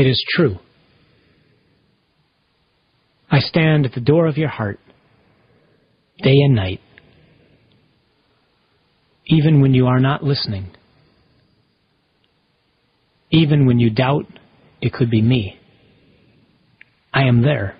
It 0.00 0.06
is 0.06 0.24
true. 0.34 0.56
I 3.30 3.40
stand 3.40 3.84
at 3.84 3.92
the 3.92 4.00
door 4.00 4.28
of 4.28 4.38
your 4.38 4.48
heart, 4.48 4.80
day 6.22 6.32
and 6.32 6.54
night, 6.54 6.80
even 9.26 9.60
when 9.60 9.74
you 9.74 9.88
are 9.88 10.00
not 10.00 10.24
listening, 10.24 10.70
even 13.30 13.66
when 13.66 13.78
you 13.78 13.90
doubt 13.90 14.24
it 14.80 14.94
could 14.94 15.10
be 15.10 15.20
me. 15.20 15.60
I 17.12 17.24
am 17.24 17.42
there. 17.42 17.76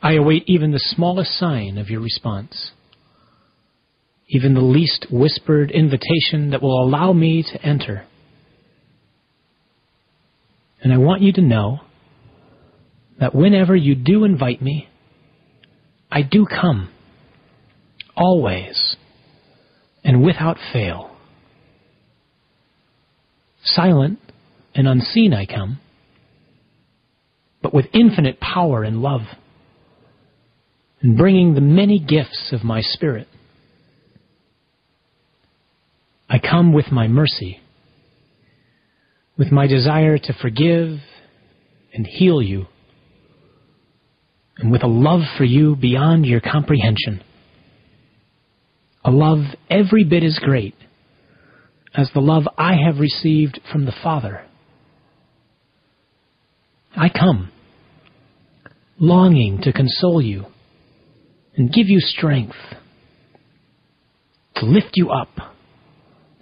I 0.00 0.12
await 0.12 0.44
even 0.46 0.70
the 0.70 0.78
smallest 0.78 1.32
sign 1.32 1.76
of 1.76 1.90
your 1.90 2.00
response, 2.00 2.70
even 4.28 4.54
the 4.54 4.60
least 4.60 5.06
whispered 5.10 5.72
invitation 5.72 6.50
that 6.50 6.62
will 6.62 6.80
allow 6.80 7.12
me 7.12 7.42
to 7.52 7.60
enter. 7.66 8.06
And 10.84 10.92
I 10.92 10.98
want 10.98 11.22
you 11.22 11.32
to 11.32 11.40
know 11.40 11.80
that 13.18 13.34
whenever 13.34 13.74
you 13.74 13.94
do 13.94 14.24
invite 14.24 14.60
me, 14.60 14.88
I 16.12 16.20
do 16.20 16.46
come, 16.46 16.92
always, 18.14 18.96
and 20.04 20.22
without 20.22 20.58
fail. 20.74 21.16
Silent 23.64 24.18
and 24.74 24.86
unseen 24.86 25.32
I 25.32 25.46
come, 25.46 25.80
but 27.62 27.72
with 27.72 27.86
infinite 27.94 28.38
power 28.38 28.84
and 28.84 29.00
love, 29.00 29.22
and 31.00 31.16
bringing 31.16 31.54
the 31.54 31.62
many 31.62 31.98
gifts 31.98 32.50
of 32.52 32.62
my 32.62 32.82
Spirit. 32.82 33.26
I 36.28 36.38
come 36.38 36.74
with 36.74 36.92
my 36.92 37.08
mercy, 37.08 37.60
with 39.36 39.50
my 39.50 39.66
desire 39.66 40.18
to 40.18 40.32
forgive 40.40 40.98
and 41.92 42.06
heal 42.06 42.42
you, 42.42 42.66
and 44.58 44.70
with 44.70 44.82
a 44.82 44.88
love 44.88 45.22
for 45.36 45.44
you 45.44 45.76
beyond 45.76 46.24
your 46.26 46.40
comprehension. 46.40 47.22
A 49.04 49.10
love 49.10 49.44
every 49.68 50.04
bit 50.04 50.22
as 50.22 50.38
great 50.40 50.74
as 51.94 52.10
the 52.14 52.20
love 52.20 52.44
I 52.56 52.74
have 52.74 52.98
received 52.98 53.60
from 53.70 53.84
the 53.84 53.94
Father. 54.02 54.44
I 56.96 57.08
come, 57.08 57.50
longing 58.98 59.60
to 59.62 59.72
console 59.72 60.22
you 60.22 60.46
and 61.56 61.72
give 61.72 61.88
you 61.88 62.00
strength, 62.00 62.56
to 64.56 64.66
lift 64.66 64.92
you 64.94 65.10
up 65.10 65.30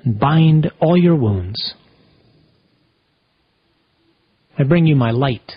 and 0.04 0.18
bind 0.18 0.70
all 0.80 0.96
your 0.96 1.16
wounds. 1.16 1.74
I 4.58 4.64
bring 4.64 4.86
you 4.86 4.96
my 4.96 5.10
light 5.10 5.52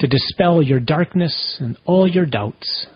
to 0.00 0.06
dispel 0.06 0.62
your 0.62 0.80
darkness 0.80 1.56
and 1.60 1.76
all 1.84 2.06
your 2.06 2.26
doubts. 2.26 2.86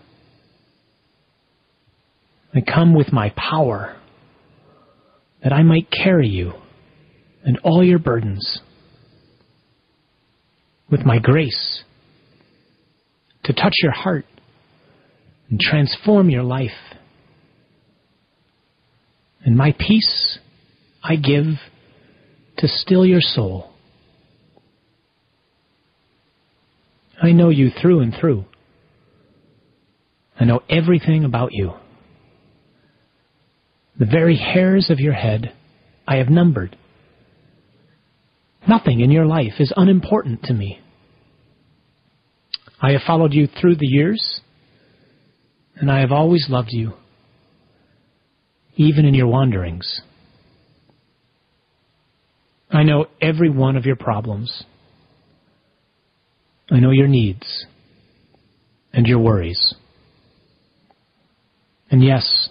I 2.54 2.60
come 2.60 2.94
with 2.94 3.12
my 3.12 3.32
power 3.36 3.96
that 5.42 5.52
I 5.52 5.62
might 5.62 5.90
carry 5.90 6.28
you 6.28 6.52
and 7.44 7.58
all 7.62 7.82
your 7.82 7.98
burdens 7.98 8.60
with 10.90 11.00
my 11.06 11.18
grace 11.18 11.84
to 13.44 13.52
touch 13.52 13.74
your 13.82 13.92
heart 13.92 14.26
and 15.48 15.58
transform 15.58 16.28
your 16.28 16.42
life. 16.42 16.70
And 19.42 19.56
my 19.56 19.74
peace 19.78 20.38
I 21.02 21.16
give 21.16 21.46
to 22.58 22.68
still 22.68 23.06
your 23.06 23.22
soul. 23.22 23.70
I 27.22 27.32
know 27.32 27.50
you 27.50 27.70
through 27.70 28.00
and 28.00 28.14
through. 28.18 28.46
I 30.38 30.44
know 30.44 30.62
everything 30.70 31.24
about 31.24 31.52
you. 31.52 31.74
The 33.98 34.06
very 34.06 34.36
hairs 34.36 34.88
of 34.88 34.98
your 34.98 35.12
head 35.12 35.52
I 36.08 36.16
have 36.16 36.30
numbered. 36.30 36.76
Nothing 38.66 39.00
in 39.00 39.10
your 39.10 39.26
life 39.26 39.54
is 39.58 39.72
unimportant 39.76 40.44
to 40.44 40.54
me. 40.54 40.80
I 42.80 42.92
have 42.92 43.02
followed 43.06 43.34
you 43.34 43.46
through 43.46 43.76
the 43.76 43.86
years, 43.86 44.40
and 45.76 45.90
I 45.90 46.00
have 46.00 46.12
always 46.12 46.46
loved 46.48 46.70
you, 46.70 46.94
even 48.76 49.04
in 49.04 49.12
your 49.12 49.26
wanderings. 49.26 50.00
I 52.70 52.84
know 52.84 53.06
every 53.20 53.50
one 53.50 53.76
of 53.76 53.84
your 53.84 53.96
problems. 53.96 54.64
I 56.70 56.78
know 56.78 56.90
your 56.90 57.08
needs 57.08 57.66
and 58.92 59.06
your 59.06 59.18
worries. 59.18 59.74
And 61.90 62.04
yes, 62.04 62.48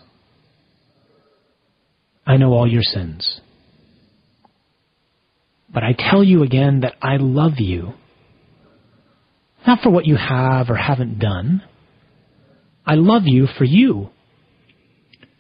I 2.25 2.37
know 2.37 2.51
all 2.51 2.67
your 2.67 2.83
sins. 2.83 3.39
But 5.73 5.83
I 5.83 5.95
tell 5.97 6.23
you 6.23 6.43
again 6.43 6.81
that 6.81 6.95
I 7.01 7.17
love 7.17 7.53
you. 7.59 7.93
Not 9.65 9.81
for 9.81 9.89
what 9.89 10.05
you 10.05 10.17
have 10.17 10.69
or 10.69 10.75
haven't 10.75 11.19
done. 11.19 11.63
I 12.85 12.95
love 12.95 13.23
you 13.25 13.47
for 13.57 13.65
you. 13.65 14.09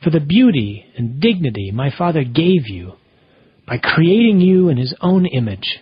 For 0.03 0.11
the 0.11 0.19
beauty 0.19 0.85
and 0.97 1.19
dignity 1.19 1.71
my 1.73 1.91
Father 1.95 2.23
gave 2.23 2.67
you 2.67 2.93
by 3.67 3.77
creating 3.77 4.39
you 4.39 4.69
in 4.69 4.77
His 4.77 4.95
own 5.01 5.25
image. 5.25 5.79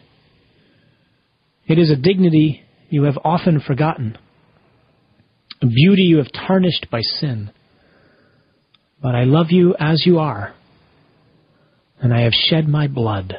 It 1.68 1.78
is 1.78 1.92
a 1.92 1.96
dignity 1.96 2.64
you 2.90 3.04
have 3.04 3.18
often 3.24 3.60
forgotten, 3.60 4.18
beauty 5.62 6.04
you 6.04 6.18
have 6.18 6.32
tarnished 6.32 6.88
by 6.92 7.02
sin. 7.02 7.52
But 9.02 9.16
I 9.16 9.24
love 9.26 9.48
you 9.52 9.76
as 9.80 10.04
you 10.06 10.20
are 10.20 10.54
and 12.00 12.14
I 12.14 12.22
have 12.22 12.34
shed 12.34 12.68
my 12.68 12.88
blood 12.88 13.34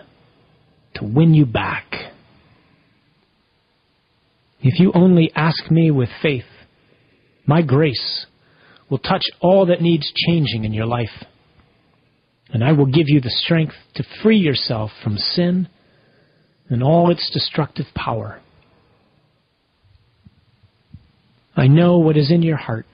to 0.94 1.04
win 1.04 1.34
you 1.34 1.47
back. 1.47 1.87
If 4.60 4.81
you 4.81 4.92
only 4.94 5.31
ask 5.34 5.70
me 5.70 5.91
with 5.91 6.08
faith, 6.20 6.44
my 7.47 7.62
grace 7.62 8.26
will 8.91 8.98
touch 8.98 9.22
all 9.41 9.66
that 9.66 9.81
needs 9.81 10.12
changing 10.26 10.64
in 10.64 10.72
your 10.72 10.87
life. 10.87 11.25
And 12.50 12.64
I 12.64 12.72
will 12.72 12.87
give 12.87 13.08
you 13.08 13.20
the 13.20 13.31
strength 13.31 13.75
to 13.94 14.04
free 14.22 14.38
yourself 14.38 14.91
from 15.04 15.16
sin 15.16 15.69
and 16.69 16.82
all 16.82 17.10
its 17.10 17.31
destructive 17.32 17.87
power. 17.94 18.41
I 21.58 21.66
know 21.66 21.98
what 21.98 22.16
is 22.16 22.30
in 22.30 22.42
your 22.42 22.56
heart. 22.56 22.86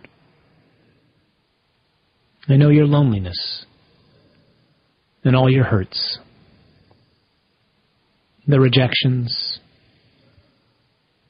I 2.48 2.56
know 2.56 2.70
your 2.70 2.86
loneliness 2.86 3.66
and 5.22 5.36
all 5.36 5.50
your 5.50 5.64
hurts, 5.64 6.18
the 8.46 8.58
rejections, 8.58 9.58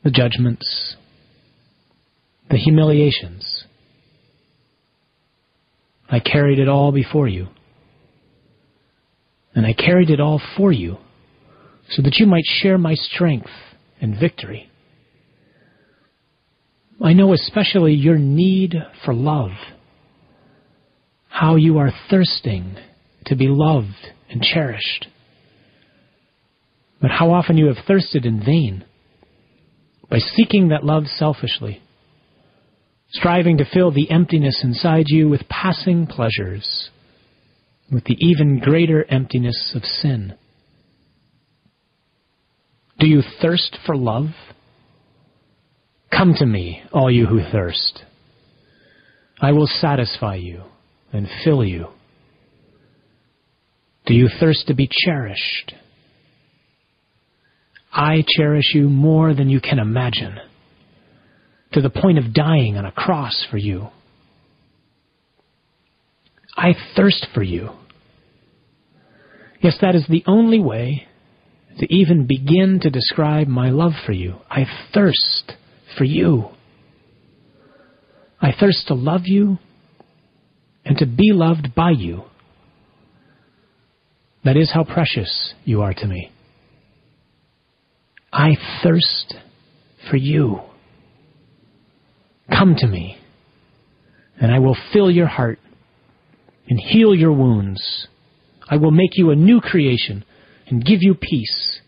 the 0.04 0.12
judgments, 0.12 0.94
the 2.50 2.56
humiliations. 2.56 3.64
I 6.08 6.20
carried 6.20 6.60
it 6.60 6.68
all 6.68 6.92
before 6.92 7.26
you. 7.26 7.48
And 9.56 9.66
I 9.66 9.72
carried 9.72 10.10
it 10.10 10.20
all 10.20 10.40
for 10.56 10.70
you 10.70 10.98
so 11.90 12.02
that 12.02 12.16
you 12.18 12.26
might 12.26 12.44
share 12.44 12.78
my 12.78 12.94
strength 12.94 13.50
and 14.00 14.18
victory. 14.18 14.70
I 17.04 17.12
know 17.12 17.34
especially 17.34 17.92
your 17.92 18.16
need 18.16 18.74
for 19.04 19.12
love, 19.12 19.50
how 21.28 21.56
you 21.56 21.76
are 21.76 21.92
thirsting 22.08 22.76
to 23.26 23.36
be 23.36 23.46
loved 23.46 24.08
and 24.30 24.40
cherished. 24.40 25.06
But 27.02 27.10
how 27.10 27.30
often 27.30 27.58
you 27.58 27.66
have 27.66 27.84
thirsted 27.86 28.24
in 28.24 28.42
vain 28.42 28.86
by 30.08 30.16
seeking 30.16 30.68
that 30.68 30.82
love 30.82 31.04
selfishly, 31.06 31.82
striving 33.10 33.58
to 33.58 33.66
fill 33.70 33.92
the 33.92 34.10
emptiness 34.10 34.62
inside 34.64 35.04
you 35.08 35.28
with 35.28 35.46
passing 35.50 36.06
pleasures, 36.06 36.88
with 37.92 38.04
the 38.04 38.16
even 38.18 38.60
greater 38.60 39.04
emptiness 39.10 39.74
of 39.76 39.84
sin. 39.84 40.34
Do 42.98 43.06
you 43.06 43.20
thirst 43.42 43.76
for 43.84 43.94
love? 43.94 44.30
Come 46.10 46.34
to 46.38 46.46
me, 46.46 46.82
all 46.92 47.10
you 47.10 47.26
who 47.26 47.40
thirst. 47.50 48.02
I 49.40 49.52
will 49.52 49.66
satisfy 49.66 50.36
you 50.36 50.62
and 51.12 51.28
fill 51.44 51.64
you. 51.64 51.88
Do 54.06 54.14
you 54.14 54.28
thirst 54.40 54.68
to 54.68 54.74
be 54.74 54.88
cherished? 54.90 55.74
I 57.92 58.24
cherish 58.36 58.74
you 58.74 58.88
more 58.88 59.34
than 59.34 59.48
you 59.48 59.60
can 59.60 59.78
imagine, 59.78 60.38
to 61.72 61.80
the 61.80 61.90
point 61.90 62.18
of 62.18 62.34
dying 62.34 62.76
on 62.76 62.84
a 62.84 62.92
cross 62.92 63.46
for 63.50 63.56
you. 63.56 63.88
I 66.56 66.74
thirst 66.96 67.26
for 67.34 67.42
you. 67.42 67.70
Yes, 69.60 69.76
that 69.80 69.94
is 69.94 70.04
the 70.08 70.24
only 70.26 70.60
way 70.60 71.06
to 71.78 71.92
even 71.92 72.26
begin 72.26 72.80
to 72.82 72.90
describe 72.90 73.48
my 73.48 73.70
love 73.70 73.92
for 74.04 74.12
you. 74.12 74.36
I 74.50 74.66
thirst 74.92 75.52
for 75.96 76.04
you. 76.04 76.48
I 78.40 78.52
thirst 78.58 78.88
to 78.88 78.94
love 78.94 79.22
you 79.24 79.58
and 80.84 80.98
to 80.98 81.06
be 81.06 81.32
loved 81.32 81.74
by 81.74 81.90
you. 81.90 82.24
That 84.44 84.56
is 84.56 84.70
how 84.72 84.84
precious 84.84 85.54
you 85.64 85.80
are 85.80 85.94
to 85.94 86.06
me. 86.06 86.30
I 88.30 88.56
thirst 88.82 89.34
for 90.10 90.16
you. 90.16 90.60
Come 92.50 92.74
to 92.78 92.86
me, 92.86 93.16
and 94.38 94.52
I 94.52 94.58
will 94.58 94.76
fill 94.92 95.10
your 95.10 95.28
heart 95.28 95.58
and 96.68 96.78
heal 96.78 97.14
your 97.14 97.32
wounds. 97.32 98.08
I 98.68 98.76
will 98.76 98.90
make 98.90 99.16
you 99.16 99.30
a 99.30 99.36
new 99.36 99.60
creation 99.60 100.24
and 100.66 100.84
give 100.84 100.98
you 101.00 101.14
peace, 101.14 101.80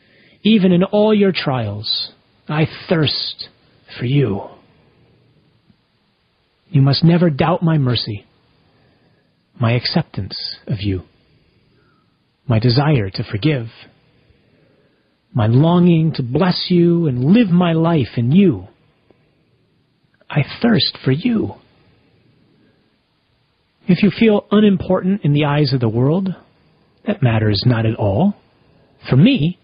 even 0.43 0.73
in 0.73 0.85
all 0.85 1.15
your 1.15 1.33
trials. 1.33 2.13
I 2.49 2.67
thirst 2.89 3.49
for 3.99 4.05
you. 4.05 4.43
You 6.69 6.83
must 6.83 7.05
never 7.05 7.31
doubt 7.31 7.63
my 7.63 7.79
mercy, 7.79 8.27
my 9.59 9.73
acceptance 9.73 10.37
of 10.67 10.81
you, 10.81 11.03
my 12.47 12.59
desire 12.59 13.11
to 13.11 13.25
forgive, 13.25 13.67
my 15.33 15.47
longing 15.47 16.13
to 16.15 16.23
bless 16.23 16.67
you 16.69 17.07
and 17.07 17.25
live 17.25 17.49
my 17.49 17.73
life 17.73 18.17
in 18.17 18.33
you. 18.33 18.67
I 20.29 20.43
thirst 20.61 20.99
for 21.05 21.13
you. 21.13 21.55
If 23.89 24.03
you 24.03 24.11
feel 24.11 24.47
unimportant 24.51 25.25
in 25.25 25.33
the 25.33 25.45
eyes 25.45 25.73
of 25.73 25.81
the 25.81 25.89
world, 25.89 26.35
that 27.07 27.23
matters 27.23 27.63
not 27.65 27.87
at 27.87 27.95
all. 27.95 28.35
For 29.09 29.17
me, 29.17 29.59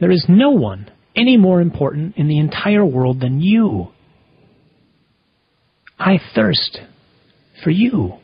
there 0.00 0.10
is 0.10 0.26
no 0.28 0.50
one 0.50 0.90
any 1.14 1.36
more 1.36 1.60
important 1.60 2.16
in 2.16 2.28
the 2.28 2.38
entire 2.38 2.84
world 2.84 3.20
than 3.20 3.40
you. 3.40 3.88
I 5.98 6.18
thirst 6.34 6.78
for 7.62 7.70
you. 7.70 8.14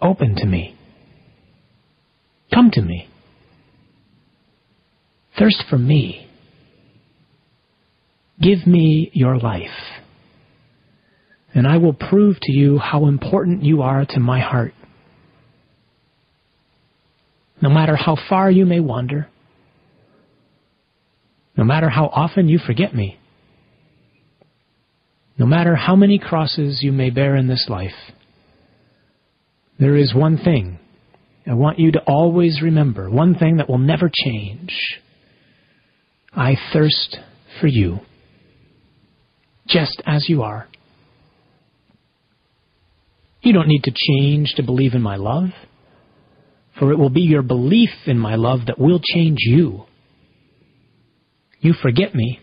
Open 0.00 0.36
to 0.36 0.46
me. 0.46 0.76
Come 2.52 2.70
to 2.72 2.82
me. 2.82 3.08
Thirst 5.38 5.64
for 5.70 5.78
me. 5.78 6.28
Give 8.40 8.66
me 8.66 9.10
your 9.12 9.36
life, 9.36 9.66
and 11.54 11.66
I 11.66 11.78
will 11.78 11.92
prove 11.92 12.36
to 12.40 12.52
you 12.52 12.78
how 12.78 13.06
important 13.06 13.64
you 13.64 13.82
are 13.82 14.04
to 14.10 14.20
my 14.20 14.38
heart. 14.38 14.74
No 17.60 17.68
matter 17.68 17.96
how 17.96 18.16
far 18.28 18.48
you 18.48 18.64
may 18.64 18.78
wander, 18.78 19.26
no 21.58 21.64
matter 21.64 21.90
how 21.90 22.06
often 22.06 22.48
you 22.48 22.58
forget 22.64 22.94
me, 22.94 23.18
no 25.36 25.44
matter 25.44 25.74
how 25.74 25.96
many 25.96 26.18
crosses 26.18 26.78
you 26.82 26.92
may 26.92 27.10
bear 27.10 27.34
in 27.34 27.48
this 27.48 27.66
life, 27.68 28.12
there 29.78 29.96
is 29.96 30.14
one 30.14 30.38
thing 30.38 30.78
I 31.48 31.54
want 31.54 31.80
you 31.80 31.90
to 31.92 32.00
always 32.06 32.60
remember, 32.62 33.10
one 33.10 33.34
thing 33.34 33.56
that 33.56 33.68
will 33.68 33.78
never 33.78 34.08
change. 34.12 34.72
I 36.32 36.54
thirst 36.72 37.16
for 37.60 37.66
you, 37.66 37.98
just 39.66 40.00
as 40.06 40.28
you 40.28 40.42
are. 40.42 40.68
You 43.40 43.52
don't 43.52 43.66
need 43.66 43.82
to 43.84 43.92
change 43.92 44.54
to 44.56 44.62
believe 44.62 44.94
in 44.94 45.02
my 45.02 45.16
love, 45.16 45.48
for 46.78 46.92
it 46.92 46.98
will 46.98 47.10
be 47.10 47.22
your 47.22 47.42
belief 47.42 47.90
in 48.06 48.18
my 48.18 48.36
love 48.36 48.66
that 48.66 48.78
will 48.78 49.00
change 49.12 49.38
you. 49.40 49.87
You 51.60 51.72
forget 51.72 52.14
me, 52.14 52.40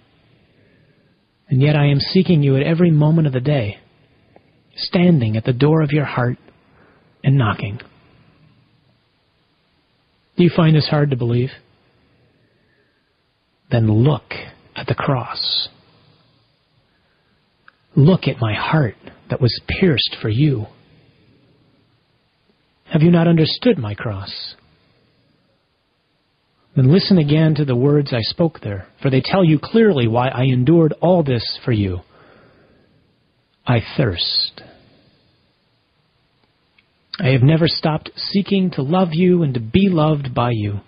and 1.47 1.61
yet 1.61 1.75
I 1.75 1.85
am 1.87 1.99
seeking 1.99 2.43
you 2.43 2.55
at 2.55 2.63
every 2.63 2.91
moment 2.91 3.27
of 3.27 3.33
the 3.33 3.39
day, 3.39 3.77
standing 4.75 5.37
at 5.37 5.45
the 5.45 5.53
door 5.53 5.81
of 5.81 5.91
your 5.91 6.05
heart 6.05 6.37
and 7.23 7.37
knocking. 7.37 7.79
Do 10.37 10.43
you 10.43 10.51
find 10.53 10.75
this 10.75 10.87
hard 10.87 11.11
to 11.11 11.15
believe? 11.15 11.49
Then 13.71 13.89
look 13.89 14.33
at 14.75 14.87
the 14.87 14.95
cross. 14.95 15.69
Look 17.95 18.27
at 18.27 18.41
my 18.41 18.53
heart 18.53 18.95
that 19.29 19.41
was 19.41 19.57
pierced 19.79 20.17
for 20.21 20.29
you. 20.29 20.65
Have 22.91 23.01
you 23.01 23.11
not 23.11 23.27
understood 23.27 23.77
my 23.77 23.95
cross? 23.95 24.55
Then 26.75 26.91
listen 26.91 27.17
again 27.17 27.55
to 27.55 27.65
the 27.65 27.75
words 27.75 28.13
I 28.13 28.19
spoke 28.21 28.59
there, 28.61 28.87
for 29.01 29.09
they 29.09 29.21
tell 29.23 29.45
you 29.45 29.59
clearly 29.59 30.07
why 30.07 30.27
I 30.27 30.43
endured 30.43 30.93
all 31.01 31.23
this 31.23 31.59
for 31.63 31.71
you. 31.71 31.99
I 33.65 33.79
thirst. 33.97 34.61
I 37.19 37.29
have 37.29 37.41
never 37.41 37.67
stopped 37.67 38.11
seeking 38.17 38.71
to 38.71 38.81
love 38.81 39.09
you 39.13 39.41
and 39.43 39.53
to 39.53 39.59
be 39.61 39.87
loved 39.89 40.35
by 40.35 40.51
you. 40.51 40.81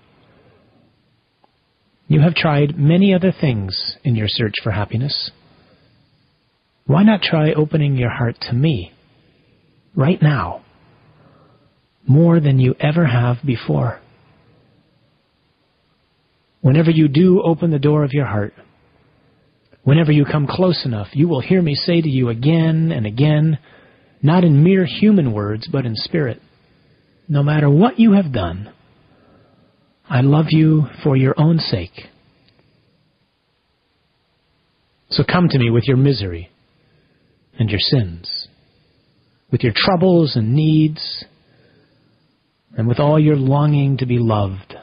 You 2.09 2.19
have 2.21 2.35
tried 2.35 2.77
many 2.77 3.13
other 3.13 3.31
things 3.31 3.95
in 4.03 4.15
your 4.15 4.27
search 4.27 4.55
for 4.63 4.71
happiness. 4.71 5.31
Why 6.85 7.03
not 7.03 7.21
try 7.21 7.53
opening 7.53 7.95
your 7.95 8.09
heart 8.09 8.35
to 8.41 8.53
me 8.53 8.93
right 9.95 10.21
now 10.21 10.63
more 12.05 12.39
than 12.39 12.59
you 12.59 12.75
ever 12.79 13.05
have 13.05 13.37
before? 13.45 14.01
Whenever 16.61 16.91
you 16.91 17.07
do 17.07 17.41
open 17.41 17.71
the 17.71 17.79
door 17.79 18.03
of 18.03 18.13
your 18.13 18.25
heart, 18.25 18.53
whenever 19.83 20.11
you 20.11 20.25
come 20.25 20.47
close 20.47 20.83
enough, 20.85 21.07
you 21.13 21.27
will 21.27 21.41
hear 21.41 21.61
me 21.61 21.75
say 21.75 22.01
to 22.01 22.09
you 22.09 22.29
again 22.29 22.91
and 22.91 23.05
again, 23.05 23.57
not 24.21 24.43
in 24.43 24.63
mere 24.63 24.85
human 24.85 25.31
words, 25.31 25.67
but 25.71 25.85
in 25.85 25.95
spirit, 25.95 26.41
no 27.27 27.43
matter 27.43 27.69
what 27.69 27.99
you 27.99 28.13
have 28.13 28.33
done, 28.33 28.73
I 30.09 30.21
love 30.21 30.47
you 30.49 30.87
for 31.03 31.15
your 31.15 31.35
own 31.37 31.59
sake. 31.59 32.09
So 35.09 35.23
come 35.23 35.49
to 35.49 35.59
me 35.59 35.69
with 35.69 35.85
your 35.85 35.97
misery 35.97 36.49
and 37.59 37.69
your 37.69 37.79
sins, 37.79 38.47
with 39.51 39.61
your 39.61 39.73
troubles 39.75 40.35
and 40.35 40.53
needs, 40.53 41.25
and 42.77 42.87
with 42.87 42.99
all 42.99 43.19
your 43.19 43.35
longing 43.35 43.97
to 43.97 44.05
be 44.05 44.19
loved. 44.19 44.75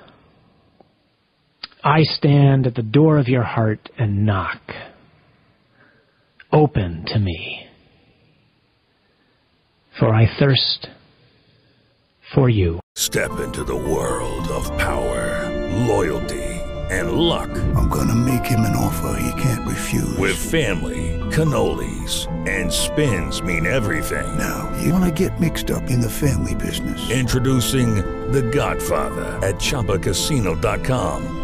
I 1.84 2.02
stand 2.02 2.66
at 2.66 2.74
the 2.74 2.82
door 2.82 3.18
of 3.18 3.28
your 3.28 3.42
heart 3.42 3.90
and 3.98 4.24
knock. 4.24 4.74
Open 6.50 7.04
to 7.08 7.18
me, 7.18 7.66
for 9.98 10.14
I 10.14 10.26
thirst 10.38 10.88
for 12.34 12.48
you. 12.48 12.80
Step 12.96 13.38
into 13.40 13.64
the 13.64 13.76
world 13.76 14.48
of 14.48 14.64
power, 14.78 15.50
loyalty, 15.86 16.42
and 16.90 17.12
luck. 17.12 17.50
I'm 17.76 17.90
going 17.90 18.08
to 18.08 18.14
make 18.14 18.46
him 18.46 18.60
an 18.60 18.74
offer 18.74 19.20
he 19.20 19.42
can't 19.42 19.68
refuse. 19.68 20.16
With 20.16 20.36
family, 20.36 21.20
cannolis, 21.34 22.26
and 22.48 22.72
spins 22.72 23.42
mean 23.42 23.66
everything. 23.66 24.38
Now, 24.38 24.74
you 24.80 24.90
want 24.90 25.04
to 25.04 25.28
get 25.28 25.38
mixed 25.38 25.70
up 25.70 25.90
in 25.90 26.00
the 26.00 26.10
family 26.10 26.54
business. 26.54 27.10
Introducing 27.10 27.96
The 28.32 28.42
Godfather 28.42 29.24
at 29.46 29.56
ChumbaCasino.com. 29.56 31.43